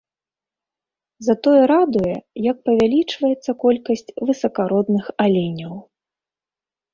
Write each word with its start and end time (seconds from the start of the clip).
Затое 1.27 1.59
радуе, 1.71 2.15
як 2.51 2.57
павялічваецца 2.69 3.51
колькасць 3.65 4.03
высакародных 4.31 5.05
аленяў. 5.27 5.73